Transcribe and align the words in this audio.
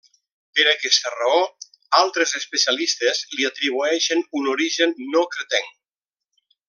Per 0.59 0.63
aquesta 0.69 1.11
raó, 1.15 1.41
altres 1.97 2.33
especialistes 2.39 3.21
li 3.37 3.47
atribueixen 3.51 4.25
un 4.41 4.51
origen 4.55 4.97
no 5.13 5.23
cretenc. 5.37 5.71